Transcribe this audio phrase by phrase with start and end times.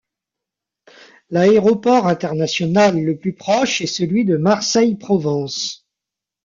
[1.29, 5.85] L'aéroport international le plus proche est celui de Marseille Provence.